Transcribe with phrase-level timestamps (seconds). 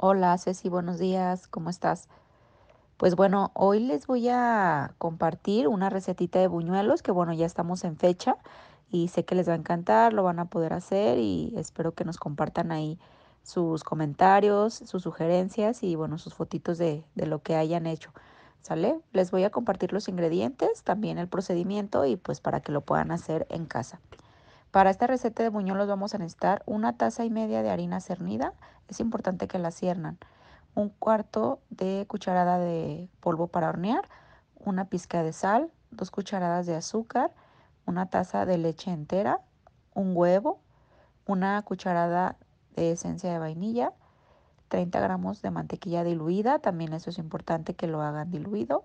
[0.00, 2.08] Hola Ceci, buenos días, ¿cómo estás?
[2.98, 7.82] Pues bueno, hoy les voy a compartir una recetita de buñuelos que bueno, ya estamos
[7.82, 8.36] en fecha
[8.92, 12.04] y sé que les va a encantar, lo van a poder hacer y espero que
[12.04, 13.00] nos compartan ahí
[13.42, 18.12] sus comentarios, sus sugerencias y bueno, sus fotitos de, de lo que hayan hecho,
[18.62, 19.00] ¿sale?
[19.10, 23.10] Les voy a compartir los ingredientes, también el procedimiento y pues para que lo puedan
[23.10, 24.00] hacer en casa.
[24.70, 28.52] Para esta receta de buñuelos vamos a necesitar una taza y media de harina cernida.
[28.88, 30.18] Es importante que la ciernan.
[30.74, 34.08] Un cuarto de cucharada de polvo para hornear,
[34.56, 37.32] una pizca de sal, dos cucharadas de azúcar,
[37.86, 39.40] una taza de leche entera,
[39.94, 40.60] un huevo,
[41.26, 42.36] una cucharada
[42.76, 43.92] de esencia de vainilla,
[44.68, 48.84] 30 gramos de mantequilla diluida, también eso es importante que lo hagan diluido.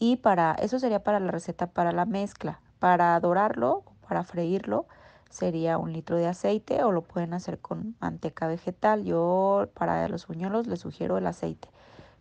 [0.00, 2.60] Y para eso sería para la receta para la mezcla.
[2.80, 4.86] Para dorarlo, para freírlo,
[5.30, 9.04] sería un litro de aceite o lo pueden hacer con manteca vegetal.
[9.04, 11.68] Yo para los buñuelos les sugiero el aceite,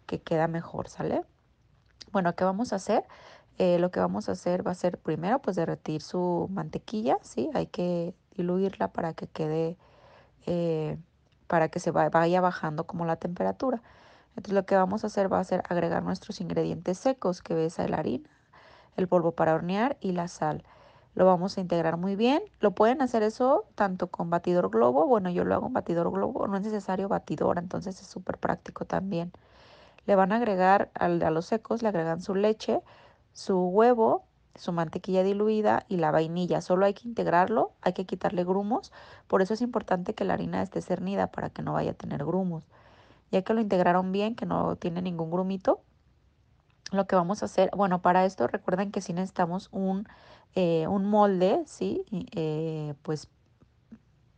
[0.05, 1.23] que queda mejor, ¿sale?
[2.11, 3.03] Bueno, ¿qué vamos a hacer?
[3.57, 7.49] Eh, lo que vamos a hacer va a ser primero pues derretir su mantequilla, ¿sí?
[7.53, 9.77] Hay que diluirla para que quede,
[10.45, 10.97] eh,
[11.47, 13.81] para que se vaya bajando como la temperatura.
[14.29, 17.77] Entonces lo que vamos a hacer va a ser agregar nuestros ingredientes secos, que es
[17.79, 18.29] la harina,
[18.95, 20.63] el polvo para hornear y la sal.
[21.19, 22.41] Lo vamos a integrar muy bien.
[22.61, 25.05] Lo pueden hacer eso tanto con batidor globo.
[25.05, 26.47] Bueno, yo lo hago en batidor globo.
[26.47, 29.33] No es necesario batidora, entonces es súper práctico también.
[30.05, 32.79] Le van a agregar a los secos, le agregan su leche,
[33.33, 34.23] su huevo,
[34.55, 36.61] su mantequilla diluida y la vainilla.
[36.61, 38.93] Solo hay que integrarlo, hay que quitarle grumos.
[39.27, 42.23] Por eso es importante que la harina esté cernida para que no vaya a tener
[42.23, 42.65] grumos.
[43.29, 45.81] Ya que lo integraron bien, que no tiene ningún grumito,
[46.91, 50.07] lo que vamos a hacer, bueno, para esto recuerden que sí necesitamos un,
[50.55, 52.05] eh, un molde, ¿sí?
[52.35, 53.29] Eh, pues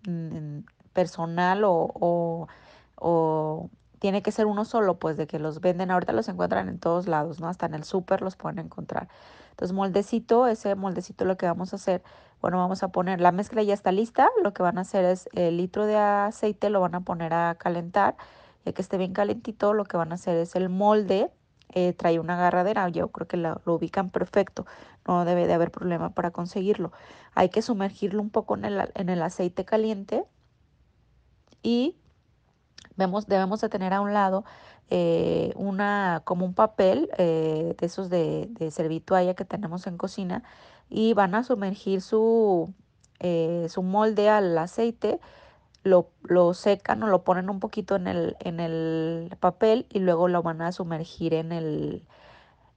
[0.07, 0.59] mm,
[0.93, 2.47] personal o, o,
[2.95, 6.79] o, tiene que ser uno solo, pues de que los venden, ahorita los encuentran en
[6.79, 7.47] todos lados, ¿no?
[7.47, 9.07] Hasta en el súper los pueden encontrar.
[9.51, 12.01] Entonces, moldecito, ese moldecito lo que vamos a hacer,
[12.41, 15.29] bueno, vamos a poner, la mezcla ya está lista, lo que van a hacer es
[15.33, 18.15] el litro de aceite lo van a poner a calentar,
[18.65, 21.31] ya que esté bien calentito, lo que van a hacer es el molde,
[21.73, 24.65] eh, trae una agarradera, yo creo que lo, lo, ubican perfecto,
[25.07, 26.91] no debe de haber problema para conseguirlo.
[27.33, 30.25] Hay que sumergirlo un poco en el, en el aceite caliente
[31.63, 31.97] y
[32.95, 34.43] vemos, debemos de tener a un lado
[34.89, 40.43] eh, una, como un papel eh, de esos de, de servitualla que tenemos en cocina
[40.89, 42.73] y van a sumergir su,
[43.69, 45.19] su molde al aceite
[45.83, 50.27] lo, lo secan o lo ponen un poquito en el, en el papel y luego
[50.27, 52.05] lo van a sumergir en, el,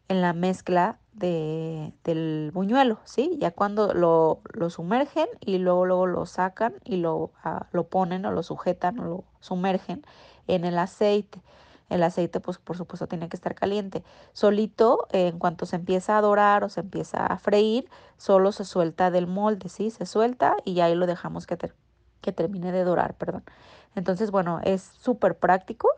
[0.08, 3.36] en la mezcla de, del buñuelo, ¿sí?
[3.38, 7.30] Ya cuando lo, lo sumergen y luego, luego lo sacan y lo, uh,
[7.72, 10.04] lo ponen o lo sujetan o lo sumergen
[10.46, 11.42] en el aceite.
[11.90, 14.02] El aceite, pues por supuesto, tiene que estar caliente.
[14.32, 19.10] Solito, en cuanto se empieza a dorar o se empieza a freír, solo se suelta
[19.10, 19.90] del molde, ¿sí?
[19.90, 21.58] Se suelta y ahí lo dejamos que,
[22.24, 23.44] que termine de dorar, perdón.
[23.94, 25.88] Entonces, bueno, es súper práctico,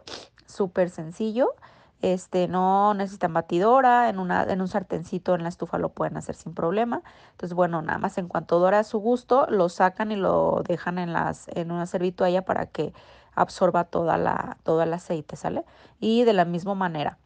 [0.47, 1.54] súper sencillo.
[2.03, 6.34] Este, no necesitan batidora, en, una, en un sartencito en la estufa lo pueden hacer
[6.34, 7.03] sin problema.
[7.31, 10.98] Entonces, bueno, nada más en cuanto dora a su gusto, lo sacan y lo dejan
[10.98, 12.92] en, las, en una servitualla para que
[13.34, 15.65] absorba toda la, todo el aceite, ¿sale?
[16.00, 17.19] Y de la misma manera,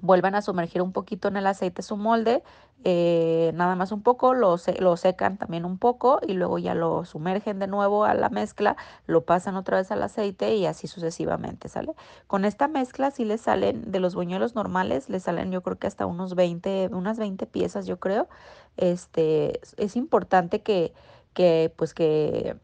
[0.00, 2.42] vuelven a sumergir un poquito en el aceite su molde,
[2.84, 7.04] eh, nada más un poco, lo, lo, secan también un poco y luego ya lo
[7.04, 11.68] sumergen de nuevo a la mezcla, lo pasan otra vez al aceite y así sucesivamente,
[11.68, 11.94] ¿sale?
[12.26, 15.86] Con esta mezcla sí le salen, de los buñuelos normales, le salen yo creo que
[15.86, 18.28] hasta unos 20, unas 20 piezas yo creo.
[18.76, 20.92] Este, es importante que,
[21.34, 22.56] que pues que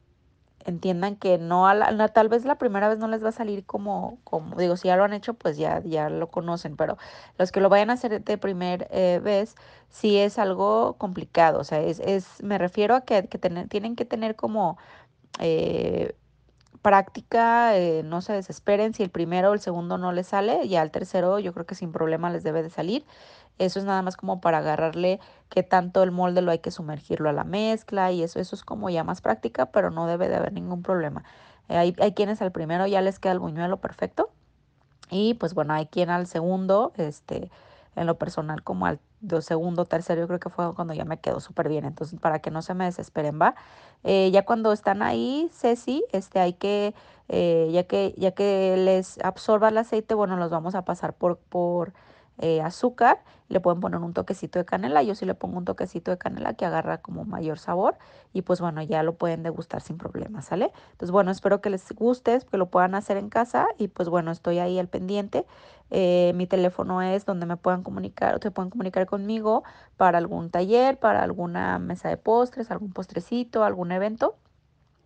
[0.67, 3.65] entiendan que no, a la, tal vez la primera vez no les va a salir
[3.65, 6.99] como, como, digo, si ya lo han hecho, pues ya, ya lo conocen, pero
[7.39, 9.55] los que lo vayan a hacer de primera eh, vez,
[9.89, 13.97] sí es algo complicado, o sea, es, es me refiero a que, que tener, tienen
[13.97, 14.79] que tener como
[15.41, 16.15] eh,
[16.83, 20.83] práctica, eh, no se desesperen, si el primero o el segundo no les sale, ya
[20.83, 23.05] el tercero yo creo que sin problema les debe de salir.
[23.59, 27.29] Eso es nada más como para agarrarle qué tanto el molde lo hay que sumergirlo
[27.29, 30.37] a la mezcla y eso, eso es como ya más práctica, pero no debe de
[30.37, 31.25] haber ningún problema.
[31.69, 34.31] Eh, hay, hay quienes al primero ya les queda el buñuelo perfecto
[35.11, 37.51] y pues bueno, hay quien al segundo, este,
[37.97, 38.99] en lo personal como al
[39.41, 41.85] segundo, tercero, yo creo que fue cuando ya me quedó súper bien.
[41.85, 43.55] Entonces, para que no se me desesperen, va.
[44.05, 46.95] Eh, ya cuando están ahí, Ceci, este, hay que,
[47.29, 51.39] eh, ya que, ya que les absorba el aceite, bueno, los vamos a pasar por,
[51.39, 51.93] por
[52.39, 56.11] eh, azúcar, le pueden poner un toquecito de canela, yo sí le pongo un toquecito
[56.11, 57.97] de canela que agarra como mayor sabor
[58.33, 60.73] y pues bueno, ya lo pueden degustar sin problema, ¿sale?
[60.93, 64.31] Entonces bueno, espero que les guste, que lo puedan hacer en casa y pues bueno,
[64.31, 65.47] estoy ahí al pendiente.
[65.91, 69.63] Eh, mi teléfono es donde me puedan comunicar, o se pueden comunicar conmigo
[69.99, 74.37] para algún taller, para alguna mesa de postres, algún postrecito, algún evento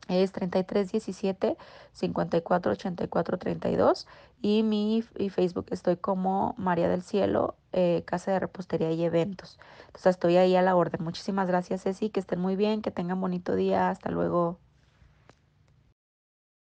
[0.09, 1.57] es 3317
[1.93, 4.07] 54 84 32
[4.43, 9.59] y mi y Facebook estoy como María del Cielo, eh, Casa de Repostería y Eventos.
[9.87, 11.03] Entonces estoy ahí a la orden.
[11.05, 14.59] Muchísimas gracias Ceci, que estén muy bien, que tengan bonito día, hasta luego.